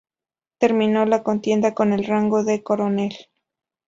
Terminó 0.57 1.05
la 1.05 1.21
contienda 1.21 1.75
con 1.75 1.93
el 1.93 2.05
rango 2.05 2.43
de 2.43 2.63
coronel. 2.63 3.11